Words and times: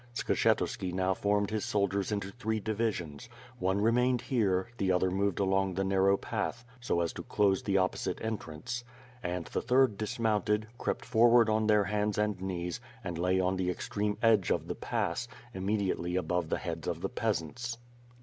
Skshetuski 0.15 0.91
now 0.91 1.13
formed 1.13 1.51
his 1.51 1.63
soldiers 1.63 2.11
into 2.11 2.31
three 2.31 2.59
divisions. 2.59 3.29
One 3.59 3.79
remained 3.79 4.21
here, 4.21 4.67
the 4.79 4.91
other 4.91 5.11
moved 5.11 5.39
along 5.39 5.75
the 5.75 5.83
narrow 5.83 6.17
path 6.17 6.65
so 6.79 7.01
as 7.01 7.13
to 7.13 7.21
close 7.21 7.61
the 7.61 7.77
opposite 7.77 8.17
en 8.19 8.39
trance, 8.39 8.83
and 9.21 9.45
the 9.45 9.61
third 9.61 9.99
dismounted, 9.99 10.65
crept 10.79 11.05
forward 11.05 11.49
on 11.51 11.67
their 11.67 11.83
hands 11.83 12.17
and 12.17 12.41
knees 12.41 12.81
and 13.03 13.19
lay 13.19 13.39
on 13.39 13.57
the 13.57 13.69
extreme 13.69 14.17
edge 14.23 14.49
of 14.49 14.67
the 14.67 14.73
pass, 14.73 15.27
immediately 15.53 16.15
above 16.15 16.49
the 16.49 16.57
heads 16.57 16.87
of 16.87 17.01
the 17.01 17.07
peasants. 17.09 17.77